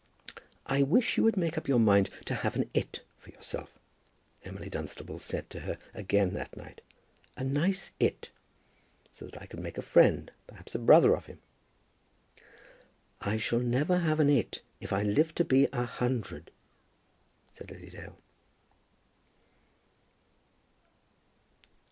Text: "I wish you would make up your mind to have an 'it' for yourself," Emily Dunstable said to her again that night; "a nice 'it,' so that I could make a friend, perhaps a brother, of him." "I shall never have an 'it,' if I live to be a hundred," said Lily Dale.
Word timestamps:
"I 0.65 0.81
wish 0.81 1.15
you 1.15 1.21
would 1.25 1.37
make 1.37 1.59
up 1.59 1.67
your 1.67 1.77
mind 1.79 2.09
to 2.25 2.33
have 2.33 2.55
an 2.55 2.67
'it' 2.73 3.03
for 3.19 3.29
yourself," 3.29 3.77
Emily 4.43 4.67
Dunstable 4.67 5.19
said 5.19 5.47
to 5.51 5.59
her 5.59 5.77
again 5.93 6.33
that 6.33 6.57
night; 6.57 6.81
"a 7.37 7.43
nice 7.43 7.91
'it,' 7.99 8.31
so 9.13 9.25
that 9.25 9.39
I 9.39 9.45
could 9.45 9.59
make 9.59 9.77
a 9.77 9.83
friend, 9.83 10.31
perhaps 10.47 10.73
a 10.73 10.79
brother, 10.79 11.15
of 11.15 11.27
him." 11.27 11.37
"I 13.21 13.37
shall 13.37 13.59
never 13.59 13.99
have 13.99 14.19
an 14.19 14.31
'it,' 14.31 14.61
if 14.79 14.91
I 14.91 15.03
live 15.03 15.35
to 15.35 15.45
be 15.45 15.67
a 15.71 15.85
hundred," 15.85 16.49
said 17.53 17.69
Lily 17.69 17.91
Dale. 17.91 18.17